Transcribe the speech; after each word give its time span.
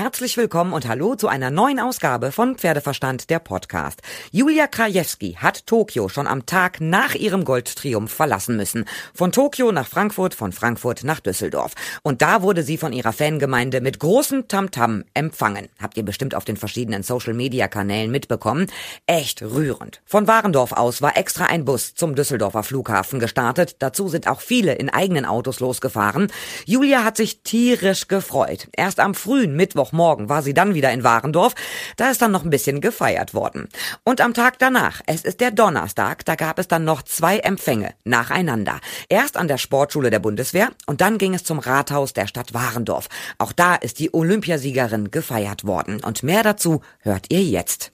Herzlich 0.00 0.38
willkommen 0.38 0.72
und 0.72 0.88
hallo 0.88 1.14
zu 1.14 1.28
einer 1.28 1.50
neuen 1.50 1.78
Ausgabe 1.78 2.32
von 2.32 2.56
Pferdeverstand, 2.56 3.28
der 3.28 3.38
Podcast. 3.38 4.00
Julia 4.32 4.66
Krajewski 4.66 5.34
hat 5.34 5.66
Tokio 5.66 6.08
schon 6.08 6.26
am 6.26 6.46
Tag 6.46 6.80
nach 6.80 7.14
ihrem 7.14 7.44
Goldtriumph 7.44 8.10
verlassen 8.10 8.56
müssen. 8.56 8.86
Von 9.12 9.30
Tokio 9.30 9.72
nach 9.72 9.86
Frankfurt, 9.86 10.32
von 10.32 10.52
Frankfurt 10.52 11.04
nach 11.04 11.20
Düsseldorf. 11.20 11.74
Und 12.02 12.22
da 12.22 12.40
wurde 12.40 12.62
sie 12.62 12.78
von 12.78 12.94
ihrer 12.94 13.12
Fangemeinde 13.12 13.82
mit 13.82 14.00
großem 14.00 14.48
Tamtam 14.48 15.04
empfangen. 15.12 15.68
Habt 15.78 15.98
ihr 15.98 16.02
bestimmt 16.02 16.34
auf 16.34 16.46
den 16.46 16.56
verschiedenen 16.56 17.02
Social-Media-Kanälen 17.02 18.10
mitbekommen. 18.10 18.68
Echt 19.04 19.42
rührend. 19.42 20.00
Von 20.06 20.26
Warendorf 20.26 20.72
aus 20.72 21.02
war 21.02 21.18
extra 21.18 21.44
ein 21.44 21.66
Bus 21.66 21.94
zum 21.94 22.14
Düsseldorfer 22.14 22.62
Flughafen 22.62 23.20
gestartet. 23.20 23.76
Dazu 23.80 24.08
sind 24.08 24.28
auch 24.28 24.40
viele 24.40 24.76
in 24.76 24.88
eigenen 24.88 25.26
Autos 25.26 25.60
losgefahren. 25.60 26.32
Julia 26.64 27.04
hat 27.04 27.18
sich 27.18 27.42
tierisch 27.42 28.08
gefreut. 28.08 28.68
Erst 28.74 28.98
am 28.98 29.14
frühen 29.14 29.56
Mittwoch 29.56 29.89
Mittwochmorgen 29.90 30.28
war 30.28 30.42
sie 30.42 30.54
dann 30.54 30.74
wieder 30.74 30.92
in 30.92 31.04
Warendorf. 31.04 31.54
Da 31.96 32.10
ist 32.10 32.22
dann 32.22 32.32
noch 32.32 32.44
ein 32.44 32.50
bisschen 32.50 32.80
gefeiert 32.80 33.34
worden. 33.34 33.68
Und 34.04 34.20
am 34.20 34.34
Tag 34.34 34.58
danach, 34.58 35.00
es 35.06 35.22
ist 35.22 35.40
der 35.40 35.50
Donnerstag, 35.50 36.24
da 36.24 36.34
gab 36.34 36.58
es 36.58 36.68
dann 36.68 36.84
noch 36.84 37.02
zwei 37.02 37.38
Empfänge 37.38 37.94
nacheinander. 38.04 38.80
Erst 39.08 39.36
an 39.36 39.48
der 39.48 39.58
Sportschule 39.58 40.10
der 40.10 40.20
Bundeswehr 40.20 40.68
und 40.86 41.00
dann 41.00 41.18
ging 41.18 41.34
es 41.34 41.44
zum 41.44 41.58
Rathaus 41.58 42.12
der 42.12 42.26
Stadt 42.26 42.54
Warendorf. 42.54 43.08
Auch 43.38 43.52
da 43.52 43.74
ist 43.74 43.98
die 43.98 44.14
Olympiasiegerin 44.14 45.10
gefeiert 45.10 45.66
worden. 45.66 46.02
Und 46.02 46.22
mehr 46.22 46.42
dazu 46.42 46.82
hört 47.00 47.26
ihr 47.28 47.42
jetzt. 47.42 47.92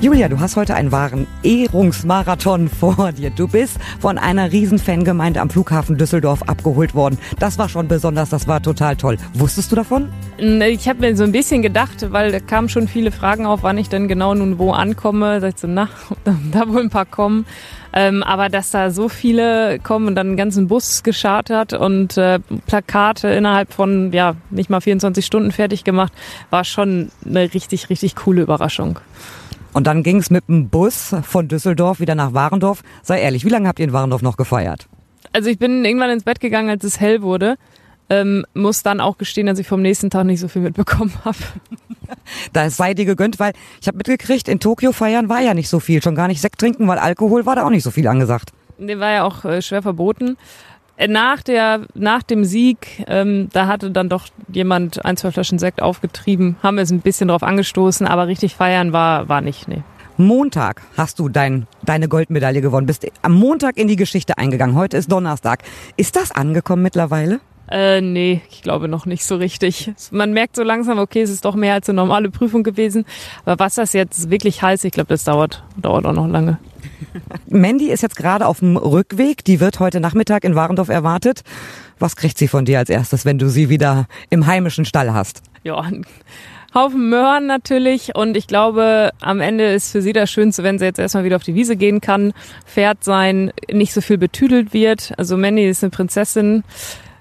Julia, 0.00 0.28
du 0.28 0.38
hast 0.38 0.56
heute 0.56 0.74
einen 0.74 0.92
wahren 0.92 1.26
Ehrungsmarathon 1.42 2.68
vor 2.68 3.12
dir. 3.12 3.30
Du 3.30 3.48
bist 3.48 3.78
von 4.00 4.18
einer 4.18 4.52
Riesenfangemeinde 4.52 5.40
am 5.40 5.48
Flughafen 5.48 5.96
Düsseldorf 5.96 6.42
abgeholt 6.42 6.94
worden. 6.94 7.18
Das 7.38 7.56
war 7.56 7.70
schon 7.70 7.88
besonders, 7.88 8.28
das 8.28 8.46
war 8.46 8.60
total 8.60 8.96
toll. 8.96 9.16
Wusstest 9.32 9.72
du 9.72 9.76
davon? 9.76 10.10
Ich 10.36 10.88
habe 10.88 11.00
mir 11.00 11.16
so 11.16 11.24
ein 11.24 11.32
bisschen 11.32 11.62
gedacht, 11.62 12.12
weil 12.12 12.32
da 12.32 12.40
kamen 12.40 12.68
schon 12.68 12.86
viele 12.86 13.12
Fragen 13.12 13.46
auf, 13.46 13.62
wann 13.62 13.78
ich 13.78 13.88
denn 13.88 14.06
genau 14.06 14.34
nun 14.34 14.58
wo 14.58 14.72
ankomme. 14.72 15.40
Da 15.40 15.48
ich 15.48 15.58
so, 15.58 15.68
na, 15.68 15.88
da 16.24 16.68
wohl 16.68 16.82
ein 16.82 16.90
paar 16.90 17.06
kommen. 17.06 17.46
Ähm, 17.94 18.22
aber 18.24 18.48
dass 18.48 18.72
da 18.72 18.90
so 18.90 19.08
viele 19.08 19.78
kommen 19.78 20.08
und 20.08 20.16
dann 20.16 20.26
einen 20.26 20.36
ganzen 20.36 20.66
Bus 20.66 21.02
geschartert 21.02 21.72
und 21.72 22.18
äh, 22.18 22.40
Plakate 22.66 23.28
innerhalb 23.28 23.72
von 23.72 24.12
ja 24.12 24.34
nicht 24.50 24.68
mal 24.68 24.80
24 24.80 25.24
Stunden 25.24 25.52
fertig 25.52 25.84
gemacht, 25.84 26.12
war 26.50 26.64
schon 26.64 27.10
eine 27.24 27.54
richtig, 27.54 27.88
richtig 27.88 28.16
coole 28.16 28.42
Überraschung. 28.42 28.98
Und 29.74 29.86
dann 29.86 30.02
ging 30.02 30.18
es 30.18 30.30
mit 30.30 30.48
dem 30.48 30.68
Bus 30.68 31.14
von 31.22 31.48
Düsseldorf 31.48 32.00
wieder 32.00 32.14
nach 32.14 32.32
Warendorf. 32.32 32.82
Sei 33.02 33.20
ehrlich, 33.20 33.44
wie 33.44 33.48
lange 33.48 33.68
habt 33.68 33.80
ihr 33.80 33.84
in 33.84 33.92
Warendorf 33.92 34.22
noch 34.22 34.36
gefeiert? 34.36 34.86
Also 35.32 35.50
ich 35.50 35.58
bin 35.58 35.84
irgendwann 35.84 36.10
ins 36.10 36.22
Bett 36.22 36.40
gegangen, 36.40 36.70
als 36.70 36.84
es 36.84 37.00
hell 37.00 37.22
wurde. 37.22 37.56
Ähm, 38.08 38.46
muss 38.54 38.82
dann 38.82 39.00
auch 39.00 39.18
gestehen, 39.18 39.46
dass 39.46 39.58
ich 39.58 39.66
vom 39.66 39.82
nächsten 39.82 40.10
Tag 40.10 40.26
nicht 40.26 40.38
so 40.38 40.48
viel 40.48 40.62
mitbekommen 40.62 41.12
habe. 41.24 41.36
Da 42.52 42.70
sei 42.70 42.94
dir 42.94 43.06
gegönnt, 43.06 43.38
weil 43.38 43.52
ich 43.80 43.88
habe 43.88 43.96
mitgekriegt, 43.96 44.48
in 44.48 44.60
Tokio 44.60 44.92
feiern 44.92 45.28
war 45.28 45.40
ja 45.40 45.54
nicht 45.54 45.68
so 45.68 45.80
viel. 45.80 46.02
Schon 46.02 46.14
gar 46.14 46.28
nicht 46.28 46.40
Sekt 46.40 46.58
trinken, 46.60 46.86
weil 46.86 46.98
Alkohol 46.98 47.44
war 47.44 47.56
da 47.56 47.64
auch 47.64 47.70
nicht 47.70 47.82
so 47.82 47.90
viel 47.90 48.06
angesagt. 48.06 48.52
Der 48.78 48.98
war 49.00 49.10
ja 49.10 49.24
auch 49.24 49.44
äh, 49.44 49.60
schwer 49.62 49.82
verboten. 49.82 50.36
Nach, 51.08 51.42
der, 51.42 51.86
nach 51.94 52.22
dem 52.22 52.44
Sieg, 52.44 53.04
ähm, 53.08 53.48
da 53.52 53.66
hatte 53.66 53.90
dann 53.90 54.08
doch 54.08 54.28
jemand 54.48 55.04
ein, 55.04 55.16
zwei 55.16 55.32
Flaschen 55.32 55.58
Sekt 55.58 55.82
aufgetrieben, 55.82 56.56
haben 56.62 56.76
wir 56.76 56.82
es 56.82 56.92
ein 56.92 57.00
bisschen 57.00 57.28
drauf 57.28 57.42
angestoßen, 57.42 58.06
aber 58.06 58.28
richtig 58.28 58.54
feiern 58.54 58.92
war, 58.92 59.28
war 59.28 59.40
nicht, 59.40 59.66
nee. 59.66 59.82
Montag 60.16 60.82
hast 60.96 61.18
du 61.18 61.28
dein, 61.28 61.66
deine 61.82 62.08
Goldmedaille 62.08 62.60
gewonnen, 62.60 62.86
bist 62.86 63.04
am 63.22 63.32
Montag 63.32 63.76
in 63.76 63.88
die 63.88 63.96
Geschichte 63.96 64.38
eingegangen. 64.38 64.76
Heute 64.76 64.96
ist 64.96 65.10
Donnerstag. 65.10 65.64
Ist 65.96 66.14
das 66.14 66.30
angekommen 66.30 66.82
mittlerweile? 66.82 67.40
Äh, 67.70 68.00
nee, 68.00 68.42
ich 68.50 68.62
glaube 68.62 68.88
noch 68.88 69.06
nicht 69.06 69.24
so 69.24 69.36
richtig. 69.36 69.92
Man 70.10 70.32
merkt 70.32 70.56
so 70.56 70.62
langsam, 70.62 70.98
okay, 70.98 71.22
es 71.22 71.30
ist 71.30 71.44
doch 71.44 71.54
mehr 71.54 71.74
als 71.74 71.88
eine 71.88 71.96
normale 71.96 72.30
Prüfung 72.30 72.62
gewesen. 72.62 73.04
Aber 73.44 73.58
was 73.58 73.76
das 73.76 73.92
jetzt 73.92 74.30
wirklich 74.30 74.62
heißt, 74.62 74.84
ich 74.84 74.92
glaube, 74.92 75.08
das 75.08 75.24
dauert, 75.24 75.64
dauert 75.76 76.04
auch 76.04 76.12
noch 76.12 76.28
lange. 76.28 76.58
Mandy 77.46 77.90
ist 77.90 78.02
jetzt 78.02 78.16
gerade 78.16 78.46
auf 78.46 78.60
dem 78.60 78.76
Rückweg. 78.76 79.44
Die 79.44 79.60
wird 79.60 79.80
heute 79.80 80.00
Nachmittag 80.00 80.44
in 80.44 80.54
Warendorf 80.54 80.88
erwartet. 80.88 81.42
Was 81.98 82.16
kriegt 82.16 82.38
sie 82.38 82.48
von 82.48 82.64
dir 82.64 82.78
als 82.78 82.90
erstes, 82.90 83.24
wenn 83.24 83.38
du 83.38 83.48
sie 83.48 83.68
wieder 83.68 84.06
im 84.30 84.46
heimischen 84.46 84.84
Stall 84.84 85.14
hast? 85.14 85.42
Ja, 85.62 85.80
ein 85.80 86.04
Haufen 86.74 87.08
Möhren 87.08 87.46
natürlich. 87.46 88.16
Und 88.16 88.36
ich 88.36 88.48
glaube, 88.48 89.10
am 89.20 89.40
Ende 89.40 89.72
ist 89.72 89.92
für 89.92 90.02
sie 90.02 90.12
das 90.12 90.30
Schönste, 90.30 90.64
wenn 90.64 90.78
sie 90.78 90.84
jetzt 90.84 90.98
erstmal 90.98 91.24
wieder 91.24 91.36
auf 91.36 91.44
die 91.44 91.54
Wiese 91.54 91.76
gehen 91.76 92.00
kann, 92.00 92.32
Pferd 92.66 93.04
sein, 93.04 93.52
nicht 93.70 93.94
so 93.94 94.00
viel 94.00 94.18
betüdelt 94.18 94.74
wird. 94.74 95.12
Also 95.16 95.36
Mandy 95.36 95.68
ist 95.68 95.84
eine 95.84 95.90
Prinzessin 95.90 96.64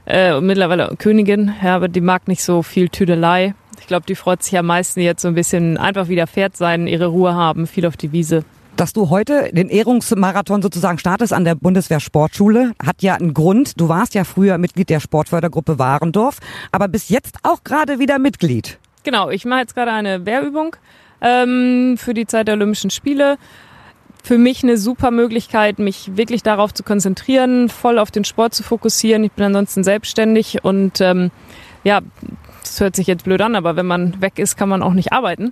äh, 0.06 0.34
und 0.34 0.46
mittlerweile 0.46 0.96
Königin, 0.98 1.54
ja, 1.64 1.76
aber 1.76 1.88
die 1.88 2.02
mag 2.02 2.28
nicht 2.28 2.44
so 2.44 2.64
viel 2.64 2.90
Tüdelei. 2.90 3.56
Ich 3.80 3.88
glaube, 3.88 4.06
die 4.08 4.16
freut 4.16 4.44
sich 4.44 4.58
am 4.58 4.68
meisten 4.68 5.02
jetzt 5.02 5.22
so 5.22 5.28
ein 5.28 5.36
bisschen 5.36 5.78
einfach 5.78 6.08
wieder 6.08 6.28
Pferd 6.28 6.56
sein, 6.56 6.88
ihre 6.88 7.08
Ruhe 7.08 7.34
haben, 7.34 7.68
viel 7.68 7.86
auf 7.86 7.98
die 7.98 8.12
Wiese. 8.12 8.44
Dass 8.76 8.94
du 8.94 9.10
heute 9.10 9.52
den 9.52 9.70
Ehrungsmarathon 9.70 10.62
sozusagen 10.62 10.98
startest 10.98 11.32
an 11.32 11.46
der 11.46 11.56
Bundeswehr 11.56 12.00
Sportschule, 12.00 12.72
hat 12.84 13.04
ja 13.04 13.16
einen 13.16 13.34
Grund. 13.34 13.80
Du 13.80 13.88
warst 13.88 14.16
ja 14.16 14.24
früher 14.24 14.58
Mitglied 14.58 14.90
der 14.90 15.00
Sportfördergruppe 15.00 15.78
Warendorf, 15.78 16.40
aber 16.72 16.88
bist 16.88 17.10
jetzt 17.10 17.38
auch 17.44 17.64
gerade 17.64 18.00
wieder 18.00 18.18
Mitglied. 18.18 18.80
Genau, 19.04 19.30
ich 19.30 19.46
mache 19.46 19.60
jetzt 19.60 19.76
gerade 19.76 19.92
eine 19.92 20.26
Wehrübung 20.26 20.76
ähm, 21.22 21.98
für 21.98 22.14
die 22.14 22.26
Zeit 22.26 22.48
der 22.48 22.56
Olympischen 22.56 22.90
Spiele. 22.90 23.38
Für 24.26 24.38
mich 24.38 24.64
eine 24.64 24.78
super 24.78 25.12
Möglichkeit, 25.12 25.80
mich 25.80 26.16
wirklich 26.16 26.44
darauf 26.44 26.74
zu 26.74 26.84
konzentrieren, 26.84 27.68
voll 27.68 28.00
auf 28.00 28.10
den 28.10 28.24
Sport 28.24 28.54
zu 28.54 28.64
fokussieren. 28.64 29.26
Ich 29.26 29.34
bin 29.34 29.46
ansonsten 29.46 29.84
selbstständig 29.84 30.64
und 30.64 31.02
ähm, 31.02 31.30
ja, 31.84 32.00
das 32.62 32.80
hört 32.80 32.96
sich 32.96 33.08
jetzt 33.08 33.26
blöd 33.26 33.42
an, 33.42 33.56
aber 33.56 33.76
wenn 33.76 33.86
man 33.86 34.22
weg 34.22 34.40
ist, 34.40 34.56
kann 34.56 34.70
man 34.70 34.82
auch 34.82 34.94
nicht 34.94 35.12
arbeiten. 35.12 35.52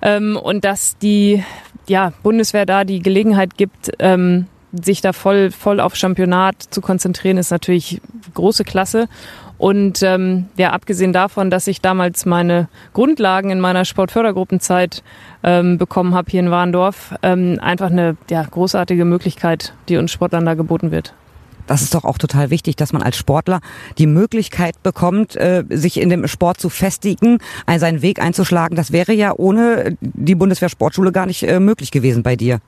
Ähm, 0.00 0.36
und 0.36 0.64
dass 0.64 0.96
die 0.96 1.42
ja, 1.88 2.12
Bundeswehr 2.22 2.66
da 2.66 2.84
die 2.84 3.00
Gelegenheit 3.00 3.56
gibt, 3.56 3.90
ähm, 3.98 4.46
sich 4.82 5.00
da 5.00 5.12
voll, 5.12 5.50
voll 5.50 5.80
auf 5.80 5.94
Championat 5.96 6.56
zu 6.70 6.80
konzentrieren, 6.80 7.38
ist 7.38 7.50
natürlich 7.50 8.00
große 8.34 8.64
Klasse. 8.64 9.08
Und 9.56 10.02
ähm, 10.02 10.46
ja, 10.56 10.70
abgesehen 10.70 11.12
davon, 11.12 11.50
dass 11.50 11.66
ich 11.66 11.80
damals 11.80 12.26
meine 12.26 12.68
Grundlagen 12.92 13.50
in 13.50 13.60
meiner 13.60 13.84
Sportfördergruppenzeit 13.84 15.02
ähm, 15.42 15.78
bekommen 15.78 16.14
habe 16.14 16.30
hier 16.30 16.40
in 16.40 16.50
Warndorf, 16.50 17.14
ähm, 17.22 17.58
einfach 17.60 17.90
eine 17.90 18.16
ja, 18.28 18.42
großartige 18.42 19.04
Möglichkeit, 19.04 19.72
die 19.88 19.96
uns 19.96 20.10
Sportlern 20.10 20.44
da 20.44 20.54
geboten 20.54 20.90
wird 20.90 21.14
das 21.66 21.82
ist 21.82 21.94
doch 21.94 22.04
auch 22.04 22.18
total 22.18 22.50
wichtig, 22.50 22.76
dass 22.76 22.92
man 22.92 23.02
als 23.02 23.16
Sportler 23.16 23.60
die 23.98 24.06
Möglichkeit 24.06 24.82
bekommt, 24.82 25.36
äh, 25.36 25.64
sich 25.70 26.00
in 26.00 26.08
dem 26.08 26.26
Sport 26.26 26.60
zu 26.60 26.68
festigen, 26.68 27.38
seinen 27.76 28.02
Weg 28.02 28.20
einzuschlagen. 28.20 28.76
Das 28.76 28.92
wäre 28.92 29.12
ja 29.12 29.32
ohne 29.34 29.96
die 30.00 30.34
Bundeswehr 30.34 30.68
Sportschule 30.68 31.12
gar 31.12 31.26
nicht 31.26 31.42
äh, 31.42 31.60
möglich 31.60 31.90
gewesen 31.90 32.22
bei 32.22 32.36
dir. 32.36 32.60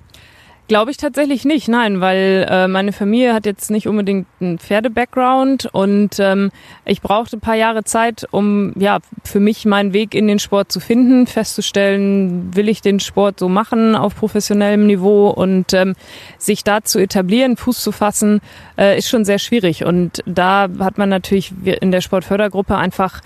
Glaube 0.69 0.91
ich 0.91 0.97
tatsächlich 0.97 1.45
nicht, 1.45 1.69
nein, 1.69 2.01
weil 2.01 2.45
äh, 2.51 2.67
meine 2.67 2.91
Familie 2.91 3.35
hat 3.35 3.47
jetzt 3.47 3.71
nicht 3.71 3.87
unbedingt 3.87 4.27
einen 4.41 4.59
Pferde-Background 4.59 5.69
und 5.71 6.19
ähm, 6.19 6.51
ich 6.85 7.03
brauchte 7.03 7.37
ein 7.37 7.41
paar 7.41 7.55
Jahre 7.55 7.85
Zeit, 7.85 8.27
um 8.33 8.73
ja 8.75 8.99
für 9.23 9.39
mich 9.39 9.65
meinen 9.65 9.93
Weg 9.93 10.13
in 10.13 10.27
den 10.27 10.41
Sport 10.41 10.73
zu 10.73 10.81
finden, 10.81 11.29
festzustellen, 11.29 12.57
will 12.57 12.69
ich 12.69 12.81
den 12.81 12.99
Sport 12.99 13.39
so 13.39 13.49
machen 13.49 13.95
auf 13.95 14.17
professionellem 14.17 14.89
Niveau 14.89 15.29
und 15.29 15.73
ähm, 15.73 15.95
sich 16.37 16.65
da 16.65 16.83
zu 16.83 16.99
etablieren, 16.99 17.57
Fuß 17.57 17.81
zu 17.81 17.93
fassen, 17.93 18.41
äh, 18.77 18.99
ist 18.99 19.09
schon 19.09 19.25
sehr 19.25 19.39
schwierig 19.39 19.85
und 19.85 20.25
da 20.27 20.69
hat 20.81 20.99
man 20.99 21.09
natürlich 21.09 21.53
in 21.65 21.93
der 21.93 22.01
Sportfördergruppe 22.01 22.77
einfach 22.77 23.21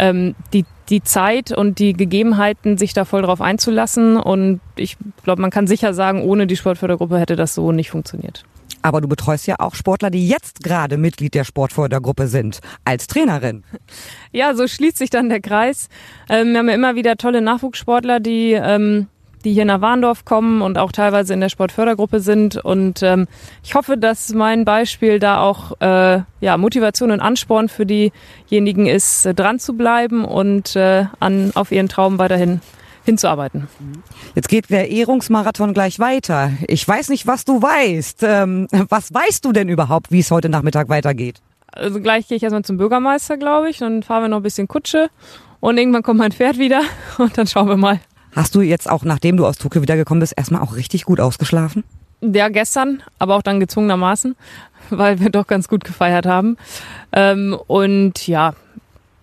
ähm, 0.00 0.34
die 0.52 0.64
die 0.90 1.02
Zeit 1.02 1.52
und 1.52 1.78
die 1.78 1.92
Gegebenheiten, 1.92 2.76
sich 2.76 2.92
da 2.92 3.04
voll 3.04 3.22
drauf 3.22 3.40
einzulassen. 3.40 4.16
Und 4.16 4.60
ich 4.76 4.96
glaube, 5.24 5.40
man 5.40 5.50
kann 5.50 5.66
sicher 5.66 5.94
sagen, 5.94 6.22
ohne 6.22 6.46
die 6.46 6.56
Sportfördergruppe 6.56 7.18
hätte 7.18 7.36
das 7.36 7.54
so 7.54 7.72
nicht 7.72 7.90
funktioniert. 7.90 8.44
Aber 8.82 9.00
du 9.00 9.08
betreust 9.08 9.46
ja 9.46 9.56
auch 9.58 9.74
Sportler, 9.74 10.10
die 10.10 10.26
jetzt 10.26 10.62
gerade 10.62 10.96
Mitglied 10.96 11.34
der 11.34 11.44
Sportfördergruppe 11.44 12.28
sind, 12.28 12.60
als 12.84 13.06
Trainerin. 13.06 13.62
Ja, 14.32 14.54
so 14.54 14.66
schließt 14.66 14.96
sich 14.96 15.10
dann 15.10 15.28
der 15.28 15.40
Kreis. 15.40 15.88
Ähm, 16.28 16.52
wir 16.52 16.58
haben 16.58 16.68
ja 16.68 16.74
immer 16.74 16.94
wieder 16.94 17.16
tolle 17.16 17.42
Nachwuchssportler, 17.42 18.20
die 18.20 18.52
ähm, 18.52 19.08
die 19.44 19.52
hier 19.52 19.64
nach 19.64 19.80
Warndorf 19.80 20.24
kommen 20.24 20.62
und 20.62 20.78
auch 20.78 20.92
teilweise 20.92 21.34
in 21.34 21.40
der 21.40 21.48
Sportfördergruppe 21.48 22.20
sind. 22.20 22.56
Und 22.56 23.02
ähm, 23.02 23.26
ich 23.62 23.74
hoffe, 23.74 23.96
dass 23.96 24.32
mein 24.34 24.64
Beispiel 24.64 25.18
da 25.18 25.40
auch 25.40 25.80
äh, 25.80 26.20
ja, 26.40 26.56
Motivation 26.56 27.10
und 27.10 27.20
Ansporn 27.20 27.68
für 27.68 27.86
diejenigen 27.86 28.86
ist, 28.86 29.26
äh, 29.26 29.34
dran 29.34 29.58
zu 29.58 29.74
bleiben 29.74 30.24
und 30.24 30.76
äh, 30.76 31.06
an, 31.18 31.52
auf 31.54 31.72
ihren 31.72 31.88
Traum 31.88 32.18
weiterhin 32.18 32.60
hinzuarbeiten. 33.04 33.68
Jetzt 34.34 34.48
geht 34.48 34.70
der 34.70 34.90
Ehrungsmarathon 34.90 35.72
gleich 35.74 35.98
weiter. 35.98 36.52
Ich 36.68 36.86
weiß 36.86 37.08
nicht, 37.08 37.26
was 37.26 37.44
du 37.44 37.62
weißt. 37.62 38.22
Ähm, 38.22 38.68
was 38.88 39.12
weißt 39.12 39.44
du 39.44 39.52
denn 39.52 39.68
überhaupt, 39.68 40.12
wie 40.12 40.20
es 40.20 40.30
heute 40.30 40.48
Nachmittag 40.48 40.88
weitergeht? 40.88 41.40
Also 41.72 42.00
gleich 42.00 42.28
gehe 42.28 42.36
ich 42.36 42.42
erstmal 42.42 42.64
zum 42.64 42.76
Bürgermeister, 42.76 43.36
glaube 43.36 43.70
ich. 43.70 43.78
Dann 43.78 44.02
fahren 44.02 44.24
wir 44.24 44.28
noch 44.28 44.38
ein 44.38 44.42
bisschen 44.42 44.68
Kutsche 44.68 45.08
und 45.60 45.78
irgendwann 45.78 46.02
kommt 46.02 46.18
mein 46.18 46.32
Pferd 46.32 46.58
wieder 46.58 46.82
und 47.18 47.36
dann 47.38 47.46
schauen 47.46 47.68
wir 47.68 47.76
mal. 47.76 48.00
Hast 48.32 48.54
du 48.54 48.60
jetzt 48.60 48.88
auch, 48.88 49.04
nachdem 49.04 49.36
du 49.36 49.46
aus 49.46 49.58
Tokio 49.58 49.82
wiedergekommen 49.82 50.20
bist, 50.20 50.34
erstmal 50.36 50.62
auch 50.62 50.76
richtig 50.76 51.04
gut 51.04 51.20
ausgeschlafen? 51.20 51.84
Ja, 52.20 52.48
gestern, 52.48 53.02
aber 53.18 53.36
auch 53.36 53.42
dann 53.42 53.60
gezwungenermaßen, 53.60 54.36
weil 54.90 55.20
wir 55.20 55.30
doch 55.30 55.46
ganz 55.46 55.68
gut 55.68 55.84
gefeiert 55.84 56.26
haben. 56.26 56.56
Ähm, 57.12 57.58
und 57.66 58.26
ja, 58.26 58.54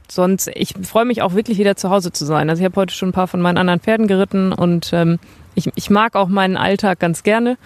sonst, 0.09 0.50
ich 0.54 0.74
freue 0.83 1.06
mich 1.06 1.21
auch 1.21 1.33
wirklich 1.33 1.57
wieder 1.57 1.75
zu 1.75 1.89
Hause 1.89 2.12
zu 2.12 2.25
sein. 2.25 2.50
Also 2.50 2.62
ich 2.62 2.65
habe 2.65 2.80
heute 2.80 2.94
schon 2.94 3.09
ein 3.09 3.13
paar 3.13 3.27
von 3.27 3.42
meinen 3.42 3.57
anderen 3.57 3.80
Pferden 3.80 4.07
geritten 4.07 4.51
und 4.51 4.92
ähm, 4.94 5.19
ich, 5.57 5.69
ich 5.75 5.89
mag 5.89 6.15
auch 6.15 6.27
meinen 6.27 6.56
Alltag 6.56 7.00
ganz 7.00 7.24
gerne. 7.24 7.57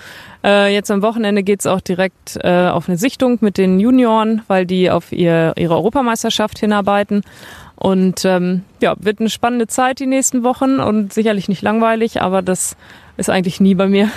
Äh, 0.44 0.74
jetzt 0.74 0.90
am 0.90 1.02
Wochenende 1.02 1.44
geht's 1.44 1.68
auch 1.68 1.82
direkt 1.82 2.38
äh, 2.42 2.68
auf 2.68 2.88
eine 2.88 2.98
Sichtung 2.98 3.38
mit 3.42 3.58
den 3.58 3.80
Junioren, 3.80 4.42
weil 4.48 4.66
die 4.66 4.90
auf 4.90 5.12
ihr, 5.12 5.54
ihre 5.58 5.76
Europameisterschaft 5.76 6.58
hinarbeiten. 6.58 7.22
Und 7.76 8.24
ähm, 8.26 8.64
ja, 8.82 8.96
wird 9.00 9.20
eine 9.20 9.30
spannende 9.30 9.68
Zeit 9.68 10.00
die 10.00 10.06
nächsten 10.06 10.44
Wochen 10.44 10.80
und 10.80 11.12
sicherlich 11.14 11.50
nicht 11.50 11.62
langweilig, 11.64 12.22
aber 12.22 12.42
das 12.42 12.78
ist 13.18 13.30
eigentlich 13.30 13.60
nie 13.60 13.76
bei 13.76 13.88
mir. 13.88 14.10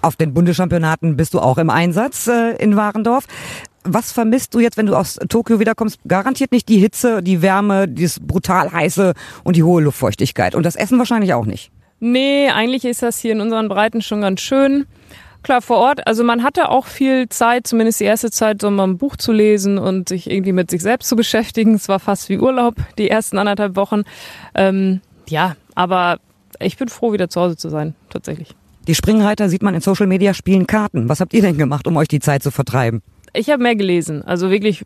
Auf 0.00 0.16
den 0.16 0.32
Bundeschampionaten 0.32 1.16
bist 1.16 1.34
du 1.34 1.40
auch 1.40 1.58
im 1.58 1.68
Einsatz 1.68 2.28
äh, 2.28 2.56
in 2.56 2.76
Warendorf. 2.76 3.26
Was 3.84 4.12
vermisst 4.12 4.54
du 4.54 4.60
jetzt, 4.60 4.76
wenn 4.76 4.86
du 4.86 4.94
aus 4.94 5.18
Tokio 5.28 5.58
wiederkommst? 5.58 5.98
Garantiert 6.06 6.52
nicht 6.52 6.68
die 6.68 6.78
Hitze, 6.78 7.22
die 7.22 7.42
Wärme, 7.42 7.88
dieses 7.88 8.20
brutal 8.20 8.72
heiße 8.72 9.12
und 9.42 9.56
die 9.56 9.64
hohe 9.64 9.82
Luftfeuchtigkeit. 9.82 10.54
Und 10.54 10.64
das 10.64 10.76
Essen 10.76 10.98
wahrscheinlich 10.98 11.34
auch 11.34 11.44
nicht. 11.44 11.71
Nee, 12.04 12.48
eigentlich 12.48 12.84
ist 12.84 13.00
das 13.00 13.20
hier 13.20 13.30
in 13.30 13.40
unseren 13.40 13.68
Breiten 13.68 14.02
schon 14.02 14.22
ganz 14.22 14.40
schön. 14.40 14.86
Klar, 15.44 15.62
vor 15.62 15.76
Ort, 15.76 16.04
also 16.04 16.24
man 16.24 16.42
hatte 16.42 16.68
auch 16.68 16.86
viel 16.86 17.28
Zeit, 17.28 17.64
zumindest 17.68 18.00
die 18.00 18.04
erste 18.06 18.32
Zeit, 18.32 18.60
so 18.60 18.72
mal 18.72 18.88
ein 18.88 18.98
Buch 18.98 19.14
zu 19.14 19.30
lesen 19.30 19.78
und 19.78 20.08
sich 20.08 20.28
irgendwie 20.28 20.50
mit 20.50 20.68
sich 20.68 20.82
selbst 20.82 21.08
zu 21.08 21.14
beschäftigen. 21.14 21.74
Es 21.74 21.88
war 21.88 22.00
fast 22.00 22.28
wie 22.28 22.40
Urlaub, 22.40 22.74
die 22.98 23.08
ersten 23.08 23.38
anderthalb 23.38 23.76
Wochen. 23.76 24.02
Ähm, 24.56 25.00
ja, 25.28 25.54
aber 25.76 26.18
ich 26.58 26.76
bin 26.76 26.88
froh, 26.88 27.12
wieder 27.12 27.28
zu 27.28 27.40
Hause 27.40 27.56
zu 27.56 27.68
sein, 27.68 27.94
tatsächlich. 28.10 28.56
Die 28.88 28.96
Springreiter 28.96 29.48
sieht 29.48 29.62
man 29.62 29.76
in 29.76 29.80
Social 29.80 30.08
Media 30.08 30.34
spielen 30.34 30.66
Karten. 30.66 31.08
Was 31.08 31.20
habt 31.20 31.32
ihr 31.34 31.42
denn 31.42 31.56
gemacht, 31.56 31.86
um 31.86 31.96
euch 31.96 32.08
die 32.08 32.18
Zeit 32.18 32.42
zu 32.42 32.50
vertreiben? 32.50 33.00
Ich 33.32 33.48
habe 33.48 33.62
mehr 33.62 33.76
gelesen. 33.76 34.22
Also 34.24 34.50
wirklich 34.50 34.84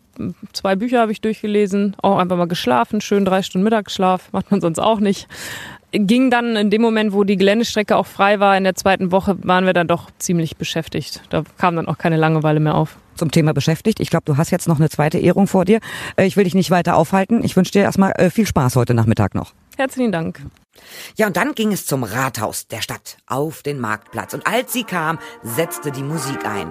zwei 0.53 0.77
Bücher 0.77 1.01
habe 1.01 1.13
ich 1.13 1.21
durchgelesen, 1.21 1.97
auch 2.01 2.19
einfach 2.19 2.37
mal 2.37 2.47
geschlafen, 2.47 3.01
schön 3.01 3.25
drei 3.25 3.43
Stunden 3.43 3.65
Mittagsschlaf, 3.65 4.33
macht 4.33 4.51
man 4.51 4.61
sonst 4.61 4.79
auch 4.79 5.01
nicht 5.01 5.27
ging 5.93 6.31
dann 6.31 6.57
in 6.57 6.71
dem 6.71 6.83
Moment, 6.83 7.13
wo 7.13 7.25
die 7.25 7.37
Geländestrecke 7.37 7.97
auch 7.97 8.07
frei 8.07 8.41
war, 8.41 8.57
in 8.57 8.65
der 8.65 8.75
zweiten 8.75 9.13
Woche, 9.13 9.37
waren 9.43 9.67
wir 9.67 9.73
dann 9.73 9.87
doch 9.87 10.11
ziemlich 10.19 10.57
beschäftigt. 10.57 11.23
Da 11.31 11.45
kam 11.59 11.77
dann 11.77 11.89
auch 11.89 11.99
keine 11.99 12.17
Langeweile 12.17 12.61
mehr 12.61 12.75
auf. 12.75 12.97
Zum 13.15 13.31
Thema 13.31 13.55
beschäftigt. 13.55 13.99
Ich 14.01 14.11
glaube, 14.11 14.25
du 14.27 14.37
hast 14.37 14.51
jetzt 14.51 14.69
noch 14.69 14.79
eine 14.79 14.91
zweite 14.91 15.19
Ehrung 15.19 15.47
vor 15.47 15.65
dir. 15.65 15.81
Äh, 16.17 16.27
ich 16.27 16.37
will 16.37 16.45
dich 16.45 16.55
nicht 16.55 16.71
weiter 16.71 16.97
aufhalten. 16.97 17.43
Ich 17.45 17.57
wünsche 17.57 17.73
dir 17.73 17.83
erstmal 17.83 18.13
äh, 18.13 18.31
viel 18.31 18.47
Spaß 18.47 18.77
heute 18.77 18.93
Nachmittag 18.93 19.35
noch. 19.35 19.55
Herzlichen 19.77 20.13
Dank. 20.13 20.41
Ja, 21.17 21.27
und 21.27 21.37
dann 21.37 21.55
ging 21.55 21.73
es 21.73 21.87
zum 21.87 22.05
Rathaus 22.05 22.67
der 22.67 22.83
Stadt 22.83 23.17
auf 23.27 23.63
den 23.63 23.81
Marktplatz. 23.81 24.35
Und 24.35 24.47
als 24.47 24.73
sie 24.73 24.85
kam, 24.85 25.19
setzte 25.43 25.91
die 25.91 26.03
Musik 26.03 26.45
ein. 26.47 26.71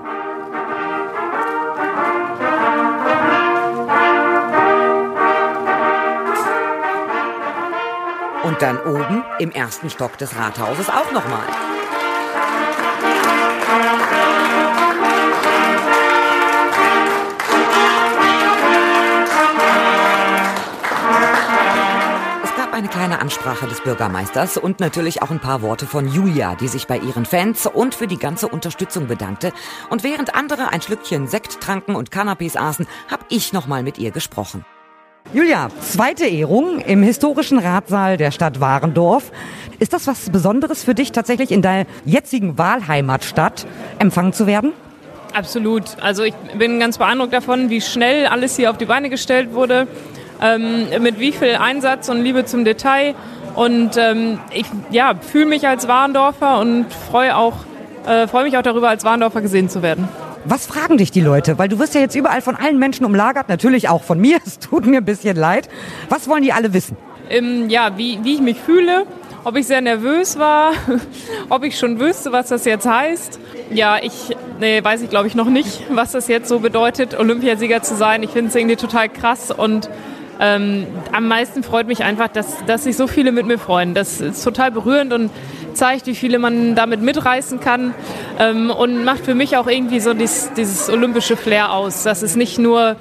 Und 8.56 8.62
dann 8.62 8.80
oben 8.84 9.22
im 9.38 9.52
ersten 9.52 9.90
Stock 9.90 10.18
des 10.18 10.34
Rathauses 10.38 10.88
auch 10.88 11.12
nochmal. 11.12 11.44
Es 22.46 22.56
gab 22.56 22.72
eine 22.72 22.88
kleine 22.88 23.19
Ansprache 23.19 23.68
des 23.68 23.81
Bürgermeisters 23.81 24.56
und 24.56 24.80
natürlich 24.80 25.22
auch 25.22 25.31
ein 25.31 25.42
paar 25.42 25.62
Worte 25.62 25.86
von 25.86 26.08
Julia, 26.08 26.56
die 26.56 26.69
sich 26.69 26.88
bei 26.88 26.98
ihren 26.98 27.25
Fans 27.25 27.66
und 27.66 27.94
für 27.94 28.08
die 28.08 28.18
ganze 28.18 28.48
Unterstützung 28.48 29.08
bedankte. 29.08 29.51
Und 29.90 30.06
während 30.06 30.34
andere 30.34 30.69
ein 30.69 30.81
Schlückchen 30.81 31.28
Sekt 31.28 31.60
tranken 31.60 31.94
und 31.94 32.10
Canapés 32.10 32.58
aßen, 32.58 32.88
habe 33.12 33.25
ich 33.28 33.51
nochmal 33.51 33.84
mit 33.84 33.98
ihr 33.98 34.12
gesprochen. 34.12 34.63
Julia, 35.36 35.68
zweite 35.82 36.26
Ehrung 36.26 36.80
im 36.80 37.04
historischen 37.04 37.60
Ratsaal 37.60 38.16
der 38.16 38.32
Stadt 38.32 38.62
Warendorf. 38.62 39.34
Ist 39.80 39.92
das 39.92 40.08
was 40.08 40.30
Besonderes 40.30 40.86
für 40.86 40.96
dich, 40.96 41.12
tatsächlich 41.12 41.52
in 41.52 41.62
deiner 41.62 41.86
jetzigen 42.06 42.58
Wahlheimatstadt 42.58 43.68
empfangen 44.00 44.32
zu 44.32 44.48
werden? 44.48 44.72
Absolut. 45.34 45.84
Also 46.00 46.24
ich 46.24 46.34
bin 46.58 46.80
ganz 46.80 47.00
beeindruckt 47.00 47.34
davon, 47.34 47.70
wie 47.70 47.82
schnell 47.82 48.28
alles 48.28 48.56
hier 48.56 48.72
auf 48.72 48.78
die 48.78 48.86
Beine 48.86 49.10
gestellt 49.10 49.54
wurde, 49.54 49.90
ähm, 50.42 50.88
mit 51.02 51.20
wie 51.20 51.34
viel 51.34 51.58
Einsatz 51.58 52.08
und 52.08 52.24
Liebe 52.24 52.46
zum 52.46 52.64
Detail. 52.64 53.14
Und 53.56 53.98
ähm, 53.98 54.40
ich 54.54 54.68
ja, 54.90 55.16
fühle 55.20 55.48
mich 55.48 55.68
als 55.68 55.90
Warendorfer 55.90 56.60
und 56.60 56.86
freue 57.12 57.34
äh, 58.08 58.28
freue 58.30 58.46
mich 58.46 58.58
auch 58.58 58.62
darüber, 58.62 58.88
als 58.88 59.04
Warendorfer 59.04 59.42
gesehen 59.42 59.68
zu 59.68 59.82
werden. 59.82 60.08
Was 60.47 60.68
fragen 60.68 60.97
dich 60.97 61.09
die 61.09 61.21
Leute? 61.21 61.57
Weil 61.57 61.69
du 61.69 61.80
wirst 61.80 61.95
ja 61.95 62.01
jetzt 62.01 62.15
überall 62.15 62.39
von 62.39 62.56
allen 62.56 62.77
Menschen 62.77 63.03
umlagert, 63.03 63.50
natürlich 63.50 63.89
auch 63.89 64.03
von 64.03 64.19
mir. 64.19 64.38
Es 64.45 64.59
tut 64.59 64.86
mir 64.86 64.97
ein 64.97 65.06
bisschen 65.06 65.36
leid. 65.36 65.69
Was 66.07 66.30
wollen 66.30 66.44
die 66.44 66.53
alle 66.53 66.71
wissen? 66.71 66.95
Ähm, 67.31 67.68
ja, 67.69 67.97
wie, 67.97 68.19
wie 68.24 68.36
ich 68.36 68.42
mich 68.42 68.59
fühle, 68.59 69.07
ob 69.44 69.57
ich 69.57 69.65
sehr 69.65 69.81
nervös 69.81 70.38
war, 70.38 70.74
ob 71.50 71.63
ich 71.63 71.80
schon 71.80 72.00
wüsste, 72.00 72.31
was 72.31 72.50
das 72.50 72.65
jetzt 72.65 72.86
heißt. 72.86 73.39
Ja, 73.71 73.97
ich 74.00 74.38
nee, 74.59 74.83
weiß 74.83 75.01
ich 75.01 75.09
glaube 75.09 75.27
ich 75.27 75.33
noch 75.33 75.50
nicht, 75.50 75.83
was 75.89 76.12
das 76.12 76.27
jetzt 76.27 76.48
so 76.48 76.59
bedeutet, 76.59 77.18
Olympiasieger 77.18 77.81
zu 77.81 77.95
sein. 77.95 78.21
Ich 78.21 78.30
finde 78.30 78.50
es 78.50 78.56
irgendwie 78.56 78.75
total 78.75 79.09
krass 79.09 79.50
und 79.50 79.89
ähm, 80.39 80.86
am 81.12 81.27
meisten 81.27 81.63
freut 81.63 81.88
mich 81.88 82.03
einfach, 82.03 82.27
dass, 82.27 82.63
dass 82.68 82.83
sich 82.83 82.98
so 82.98 83.07
viele 83.07 83.31
mit 83.31 83.48
mir 83.48 83.57
freuen. 83.57 83.94
Das 83.94 84.21
ist 84.21 84.44
total 84.44 84.71
berührend 84.71 85.13
und 85.13 85.31
zeigt, 85.75 86.07
wie 86.07 86.16
viele 86.16 86.39
man 86.39 86.75
damit 86.75 87.01
mitreißen 87.01 87.60
kann 87.60 87.94
ähm, 88.39 88.72
und 88.72 89.04
macht 89.04 89.25
für 89.25 89.36
mich 89.36 89.57
auch 89.57 89.68
irgendwie 89.68 90.00
so 90.00 90.13
dieses, 90.13 90.51
dieses 90.54 90.89
olympische 90.89 91.38
Flair 91.38 91.74
aus, 91.74 92.04
dass 92.04 92.22
es 92.22 92.36
nicht 92.36 92.57
nur 92.57 92.95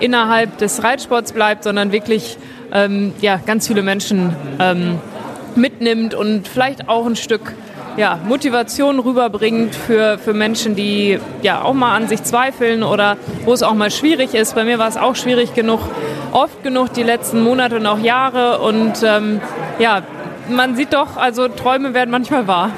innerhalb 0.00 0.58
des 0.58 0.82
Reitsports 0.82 1.32
bleibt, 1.32 1.64
sondern 1.64 1.92
wirklich 1.92 2.38
ähm, 2.72 3.12
ja, 3.20 3.40
ganz 3.44 3.66
viele 3.66 3.82
Menschen 3.82 4.34
ähm, 4.58 4.98
mitnimmt 5.56 6.14
und 6.14 6.48
vielleicht 6.48 6.88
auch 6.88 7.06
ein 7.06 7.16
Stück 7.16 7.54
ja, 7.96 8.18
Motivation 8.24 8.98
rüberbringt 8.98 9.74
für, 9.74 10.18
für 10.18 10.32
Menschen, 10.32 10.76
die 10.76 11.18
ja 11.42 11.62
auch 11.62 11.74
mal 11.74 11.94
an 11.94 12.08
sich 12.08 12.22
zweifeln 12.22 12.82
oder 12.82 13.16
wo 13.44 13.52
es 13.52 13.62
auch 13.62 13.74
mal 13.74 13.90
schwierig 13.90 14.34
ist. 14.34 14.54
Bei 14.54 14.64
mir 14.64 14.78
war 14.78 14.88
es 14.88 14.96
auch 14.96 15.16
schwierig 15.16 15.54
genug, 15.54 15.80
oft 16.32 16.62
genug 16.62 16.92
die 16.92 17.02
letzten 17.02 17.42
Monate 17.42 17.76
und 17.76 17.86
auch 17.86 17.98
Jahre. 17.98 18.60
Und 18.60 19.02
ähm, 19.02 19.40
ja, 19.78 20.02
man 20.50 20.76
sieht 20.76 20.92
doch, 20.92 21.16
also 21.16 21.48
Träume 21.48 21.94
werden 21.94 22.10
manchmal 22.10 22.46
wahr. 22.46 22.70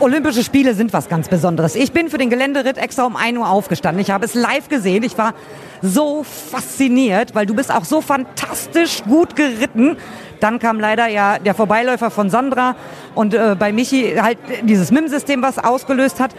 Olympische 0.00 0.42
Spiele 0.42 0.74
sind 0.74 0.92
was 0.92 1.08
ganz 1.08 1.28
Besonderes. 1.28 1.76
Ich 1.76 1.92
bin 1.92 2.10
für 2.10 2.18
den 2.18 2.28
Geländeritt 2.28 2.78
extra 2.78 3.04
um 3.04 3.16
1 3.16 3.38
Uhr 3.38 3.48
aufgestanden. 3.48 4.02
Ich 4.02 4.10
habe 4.10 4.24
es 4.24 4.34
live 4.34 4.68
gesehen. 4.68 5.02
Ich 5.04 5.16
war 5.16 5.34
so 5.82 6.24
fasziniert, 6.24 7.34
weil 7.34 7.46
du 7.46 7.54
bist 7.54 7.72
auch 7.72 7.84
so 7.84 8.00
fantastisch 8.00 9.04
gut 9.04 9.36
geritten. 9.36 9.96
Dann 10.40 10.58
kam 10.58 10.80
leider 10.80 11.06
ja 11.06 11.38
der 11.38 11.54
Vorbeiläufer 11.54 12.10
von 12.10 12.28
Sandra 12.28 12.74
und 13.14 13.34
äh, 13.34 13.54
bei 13.58 13.72
Michi 13.72 14.16
halt 14.16 14.38
dieses 14.62 14.90
MIM-System, 14.90 15.42
was 15.42 15.58
ausgelöst 15.58 16.20
hat. 16.20 16.32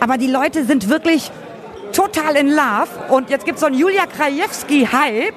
Aber 0.00 0.18
die 0.18 0.28
Leute 0.28 0.64
sind 0.64 0.88
wirklich 0.88 1.30
total 1.92 2.36
in 2.36 2.50
Love. 2.50 2.88
Und 3.08 3.30
jetzt 3.30 3.46
gibt 3.46 3.56
es 3.56 3.60
so 3.60 3.66
einen 3.66 3.78
Julia 3.78 4.04
Krajewski-Hype. 4.06 5.34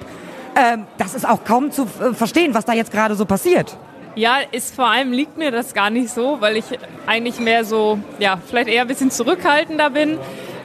Ähm, 0.56 0.86
das 0.98 1.16
ist 1.16 1.28
auch 1.28 1.44
kaum 1.46 1.72
zu 1.72 1.84
äh, 1.84 2.14
verstehen, 2.14 2.54
was 2.54 2.66
da 2.66 2.74
jetzt 2.74 2.92
gerade 2.92 3.16
so 3.16 3.26
passiert. 3.26 3.78
Ja, 4.16 4.38
ist 4.52 4.76
vor 4.76 4.88
allem 4.88 5.14
liegt 5.14 5.38
mir 5.38 5.52
das 5.52 5.74
gar 5.74 5.90
nicht 5.90 6.10
so, 6.10 6.38
weil 6.42 6.58
ich 6.58 6.66
eigentlich 7.08 7.40
mehr 7.40 7.64
so, 7.64 7.98
ja, 8.20 8.38
vielleicht 8.46 8.68
eher 8.68 8.82
ein 8.82 8.88
bisschen 8.88 9.10
zurückhaltender 9.10 9.90
bin. 9.90 10.18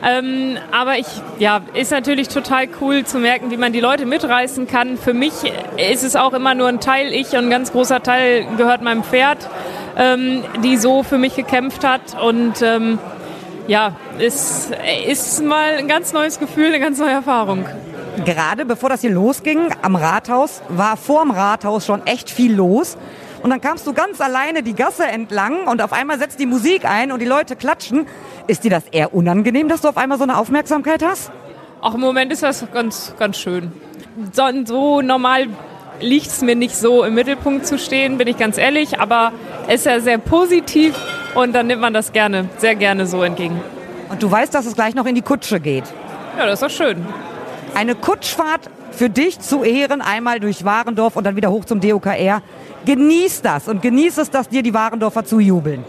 Ähm, 0.05 0.59
aber 0.73 0.99
ich, 0.99 1.07
ja, 1.38 1.62
ist 1.75 1.91
natürlich 1.91 2.29
total 2.29 2.69
cool 2.81 3.05
zu 3.05 3.19
merken, 3.19 3.50
wie 3.50 3.57
man 3.57 3.73
die 3.73 3.81
Leute 3.81 4.05
mitreißen 4.05 4.67
kann. 4.67 4.99
Für 4.99 5.15
mich 5.15 5.33
ist 5.76 6.03
es 6.03 6.17
auch 6.17 6.33
immer 6.33 6.55
nur 6.55 6.69
ein 6.69 6.81
Teil 6.81 7.12
ich 7.12 7.33
und 7.33 7.47
ein 7.47 7.50
ganz 7.50 7.73
großer 7.73 8.03
Teil 8.03 8.47
gehört 8.57 8.83
meinem 8.83 9.05
Pferd, 9.05 9.49
ähm, 9.97 10.45
die 10.65 10.76
so 10.76 11.03
für 11.03 11.19
mich 11.19 11.35
gekämpft 11.37 11.85
hat. 11.85 12.21
Und 12.21 12.62
ähm, 12.62 12.99
ja, 13.69 13.97
es 14.19 14.71
ist 15.09 15.43
mal 15.45 15.76
ein 15.79 15.88
ganz 15.88 16.12
neues 16.12 16.38
Gefühl, 16.38 16.67
eine 16.67 16.81
ganz 16.81 16.99
neue 16.99 17.12
Erfahrung. 17.12 17.65
Gerade 18.25 18.65
bevor 18.65 18.88
das 18.88 19.03
hier 19.03 19.11
losging 19.11 19.69
am 19.83 19.95
Rathaus, 19.95 20.62
war 20.69 20.97
vor 20.97 21.23
dem 21.23 21.31
Rathaus 21.31 21.87
schon 21.87 22.07
echt 22.07 22.31
viel 22.31 22.55
los. 22.55 22.97
Und 23.47 23.50
dann 23.50 23.61
kamst 23.61 23.87
du 23.87 23.93
ganz 23.93 24.21
alleine 24.21 24.65
die 24.65 24.75
Gasse 24.75 25.05
entlang 25.05 25.69
und 25.69 25.81
auf 25.81 25.93
einmal 25.93 26.19
setzt 26.19 26.41
die 26.41 26.47
Musik 26.47 26.85
ein 26.85 27.12
und 27.12 27.21
die 27.21 27.26
Leute 27.26 27.55
klatschen. 27.55 28.09
Ist 28.49 28.65
dir 28.65 28.73
das 28.73 28.83
eher 28.91 29.15
unangenehm, 29.15 29.69
dass 29.69 29.83
du 29.83 29.88
auf 29.88 29.97
einmal 29.97 30.19
so 30.19 30.25
eine 30.25 30.37
Aufmerksamkeit 30.37 31.00
hast? 31.05 31.31
Auch 31.81 31.95
im 31.95 32.00
Moment 32.00 32.33
ist 32.33 32.43
das 32.43 32.67
ganz, 32.75 33.15
ganz 33.21 33.38
schön. 33.38 33.71
So, 34.33 34.43
so 34.65 35.00
normal 35.00 35.47
liegt 36.00 36.26
es 36.26 36.43
mir 36.43 36.57
nicht 36.57 36.75
so 36.75 37.05
im 37.05 37.15
Mittelpunkt 37.15 37.69
zu 37.69 37.79
stehen, 37.79 38.19
bin 38.19 38.26
ich 38.26 38.37
ganz 38.37 38.59
ehrlich, 38.59 38.99
aber 38.99 39.31
es 39.69 39.83
ist 39.83 39.87
ja 39.87 40.00
sehr 40.00 40.19
positiv 40.19 40.97
und 41.37 41.55
dann 41.55 41.69
nimmt 41.69 41.83
man 41.83 41.95
das 41.95 42.12
gerne, 42.12 42.49
sehr 42.59 42.75
gerne 42.75 43.07
so 43.07 43.23
entgegen. 43.23 43.61
Und 44.09 44.25
du 44.25 44.29
weißt, 44.29 44.53
dass 44.53 44.67
es 44.67 44.75
gleich 44.75 44.97
noch 44.97 45.07
in 45.07 45.15
die 45.15 45.23
Kutsche 45.23 45.61
geht. 45.61 45.85
Ja, 46.37 46.47
das 46.47 46.61
ist 46.61 46.62
doch 46.62 46.85
schön. 46.85 47.07
Eine 47.76 47.95
Kutschfahrt 47.95 48.71
für 48.91 49.11
dich 49.11 49.38
zu 49.38 49.62
Ehren, 49.62 50.00
einmal 50.00 50.41
durch 50.41 50.65
Warendorf 50.65 51.15
und 51.15 51.25
dann 51.25 51.37
wieder 51.37 51.50
hoch 51.53 51.65
zum 51.65 51.81
DOKR. 51.81 52.43
Genieß 52.87 53.43
das 53.43 53.66
und 53.66 53.83
genieß 53.83 54.16
es, 54.19 54.31
dass 54.31 54.49
dir 54.49 54.62
die 54.62 54.73
Warendorfer 54.73 55.25
zujubeln. 55.25 55.85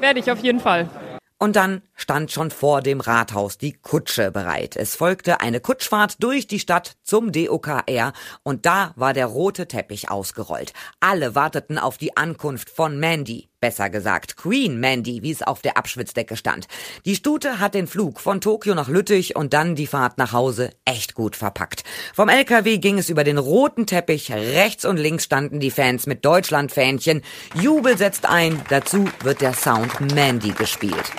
Werde 0.00 0.18
ich 0.18 0.32
auf 0.32 0.40
jeden 0.40 0.58
Fall. 0.58 0.90
Und 1.38 1.54
dann 1.54 1.82
stand 1.94 2.32
schon 2.32 2.50
vor 2.50 2.82
dem 2.82 3.00
Rathaus 3.00 3.56
die 3.56 3.72
Kutsche 3.72 4.32
bereit. 4.32 4.74
Es 4.74 4.96
folgte 4.96 5.40
eine 5.40 5.60
Kutschfahrt 5.60 6.22
durch 6.22 6.48
die 6.48 6.58
Stadt 6.58 6.96
zum 7.04 7.30
DOKR 7.30 8.12
und 8.42 8.66
da 8.66 8.92
war 8.96 9.14
der 9.14 9.26
rote 9.26 9.68
Teppich 9.68 10.10
ausgerollt. 10.10 10.72
Alle 10.98 11.36
warteten 11.36 11.78
auf 11.78 11.98
die 11.98 12.16
Ankunft 12.16 12.68
von 12.68 12.98
Mandy. 12.98 13.49
Besser 13.60 13.90
gesagt, 13.90 14.36
Queen 14.36 14.80
Mandy, 14.80 15.22
wie 15.22 15.30
es 15.30 15.42
auf 15.42 15.60
der 15.60 15.76
Abschwitzdecke 15.76 16.36
stand. 16.36 16.66
Die 17.04 17.14
Stute 17.14 17.60
hat 17.60 17.74
den 17.74 17.86
Flug 17.86 18.18
von 18.18 18.40
Tokio 18.40 18.74
nach 18.74 18.88
Lüttich 18.88 19.36
und 19.36 19.52
dann 19.52 19.74
die 19.74 19.86
Fahrt 19.86 20.16
nach 20.16 20.32
Hause 20.32 20.70
echt 20.86 21.14
gut 21.14 21.36
verpackt. 21.36 21.84
Vom 22.14 22.30
LKW 22.30 22.78
ging 22.78 22.98
es 22.98 23.10
über 23.10 23.22
den 23.22 23.36
roten 23.36 23.86
Teppich, 23.86 24.32
rechts 24.32 24.86
und 24.86 24.96
links 24.96 25.24
standen 25.24 25.60
die 25.60 25.70
Fans 25.70 26.06
mit 26.06 26.24
Deutschlandfähnchen. 26.24 27.20
Jubel 27.54 27.98
setzt 27.98 28.24
ein, 28.24 28.62
dazu 28.70 29.04
wird 29.22 29.42
der 29.42 29.52
Sound 29.52 30.00
Mandy 30.14 30.52
gespielt. 30.52 31.12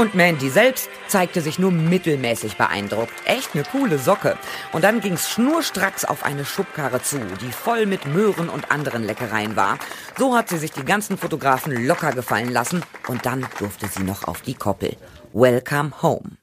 Und 0.00 0.14
Mandy 0.14 0.48
selbst 0.48 0.88
zeigte 1.08 1.42
sich 1.42 1.58
nur 1.58 1.70
mittelmäßig 1.70 2.56
beeindruckt. 2.56 3.12
Echt 3.26 3.50
eine 3.52 3.64
coole 3.64 3.98
Socke. 3.98 4.38
Und 4.72 4.82
dann 4.82 5.02
ging's 5.02 5.28
schnurstracks 5.28 6.06
auf 6.06 6.24
eine 6.24 6.46
Schubkarre 6.46 7.02
zu, 7.02 7.18
die 7.42 7.52
voll 7.52 7.84
mit 7.84 8.06
Möhren 8.06 8.48
und 8.48 8.72
anderen 8.72 9.04
Leckereien 9.04 9.56
war. 9.56 9.78
So 10.16 10.34
hat 10.34 10.48
sie 10.48 10.56
sich 10.56 10.72
die 10.72 10.86
ganzen 10.86 11.18
Fotografen 11.18 11.86
locker 11.86 12.12
gefallen 12.12 12.50
lassen 12.50 12.82
und 13.08 13.26
dann 13.26 13.46
durfte 13.58 13.88
sie 13.88 14.02
noch 14.02 14.24
auf 14.26 14.40
die 14.40 14.54
Koppel. 14.54 14.96
Welcome 15.34 15.92
home. 16.00 16.39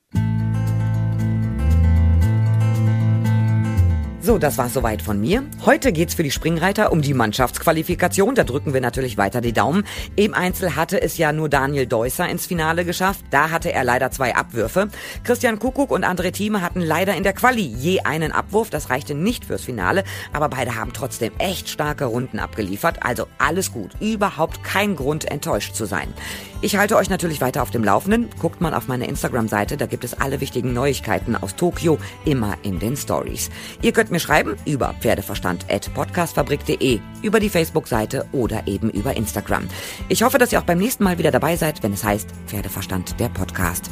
So, 4.27 4.38
das 4.38 4.57
war 4.57 4.67
soweit 4.67 5.01
von 5.01 5.22
mir. 5.22 5.46
Heute 5.65 5.93
geht's 5.93 6.13
für 6.13 6.22
die 6.22 6.31
Springreiter 6.31 6.91
um 6.91 7.01
die 7.01 7.13
Mannschaftsqualifikation. 7.13 8.36
Da 8.36 8.43
drücken 8.43 8.74
wir 8.74 8.81
natürlich 8.81 9.17
weiter 9.17 9.39
die 9.39 9.53
Daumen. 9.53 9.86
Im 10.17 10.34
Einzel 10.34 10.75
hatte 10.75 11.01
es 11.01 11.17
ja 11.17 11.31
nur 11.31 11.48
Daniel 11.48 11.86
Deusser 11.86 12.27
ins 12.27 12.46
Finale 12.46 12.84
geschafft. 12.84 13.24
Da 13.29 13.51
hatte 13.51 13.72
er 13.72 13.86
leider 13.86 14.12
zwei 14.12 14.36
Abwürfe. 14.36 14.89
Christian 15.24 15.60
Kuckuck 15.60 15.91
und 15.91 16.03
André 16.03 16.34
Thieme 16.34 16.62
hatten 16.62 16.81
leider 16.81 17.15
in 17.15 17.24
der 17.24 17.31
Quali 17.31 17.62
je 17.62 18.01
einen 18.01 18.34
Abwurf. 18.34 18.69
Das 18.69 18.89
reichte 18.89 19.15
nicht 19.15 19.46
fürs 19.46 19.63
Finale, 19.63 20.03
aber 20.34 20.50
beide 20.50 20.75
haben 20.75 20.91
trotzdem 20.91 21.31
echt 21.38 21.69
starke 21.69 22.03
Runden 22.03 22.39
abgeliefert. 22.39 23.05
Also 23.05 23.29
alles 23.38 23.72
gut. 23.72 23.91
Überhaupt 24.01 24.62
kein 24.62 24.98
Grund, 24.98 25.24
enttäuscht 25.24 25.74
zu 25.74 25.86
sein. 25.86 26.13
Ich 26.61 26.75
halte 26.75 26.95
euch 26.95 27.09
natürlich 27.09 27.39
weiter 27.39 27.61
auf 27.61 27.69
dem 27.69 27.83
Laufenden. 27.83 28.29
Guckt 28.39 28.61
mal 28.61 28.73
auf 28.73 28.87
meine 28.87 29.05
Instagram-Seite, 29.07 29.77
da 29.77 29.85
gibt 29.85 30.03
es 30.03 30.19
alle 30.19 30.41
wichtigen 30.41 30.73
Neuigkeiten 30.73 31.35
aus 31.35 31.55
Tokio 31.55 31.99
immer 32.25 32.57
in 32.63 32.79
den 32.79 32.97
Stories. 32.97 33.51
Ihr 33.81 33.91
könnt 33.91 34.09
mir 34.09 34.19
schreiben 34.19 34.55
über 34.65 34.95
pferdeverstand.podcastfabrik.de, 34.99 36.99
über 37.21 37.39
die 37.39 37.49
Facebook-Seite 37.49 38.25
oder 38.31 38.65
eben 38.65 38.89
über 38.89 39.15
Instagram. 39.15 39.67
Ich 40.09 40.23
hoffe, 40.23 40.39
dass 40.39 40.51
ihr 40.51 40.59
auch 40.59 40.63
beim 40.63 40.79
nächsten 40.79 41.03
Mal 41.03 41.19
wieder 41.19 41.31
dabei 41.31 41.57
seid, 41.57 41.83
wenn 41.83 41.93
es 41.93 42.03
heißt 42.03 42.29
Pferdeverstand, 42.47 43.19
der 43.19 43.29
Podcast. 43.29 43.91